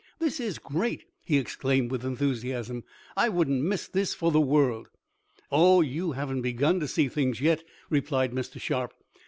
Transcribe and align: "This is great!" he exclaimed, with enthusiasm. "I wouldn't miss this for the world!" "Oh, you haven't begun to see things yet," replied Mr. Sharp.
"This 0.17 0.39
is 0.39 0.57
great!" 0.57 1.05
he 1.23 1.37
exclaimed, 1.37 1.91
with 1.91 2.03
enthusiasm. 2.03 2.83
"I 3.15 3.29
wouldn't 3.29 3.61
miss 3.61 3.87
this 3.87 4.15
for 4.15 4.31
the 4.31 4.41
world!" 4.41 4.87
"Oh, 5.51 5.81
you 5.81 6.13
haven't 6.13 6.41
begun 6.41 6.79
to 6.79 6.87
see 6.87 7.07
things 7.07 7.39
yet," 7.39 7.63
replied 7.87 8.31
Mr. 8.31 8.59
Sharp. 8.59 8.95